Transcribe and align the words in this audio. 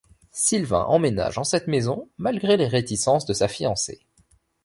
Sylvain 0.31 0.83
emménage 0.85 1.35
dans 1.35 1.43
cette 1.43 1.67
maison 1.67 2.09
malgré 2.17 2.57
les 2.57 2.65
réticences 2.65 3.27
de 3.27 3.33
sa 3.33 3.47
fiancée. 3.47 3.99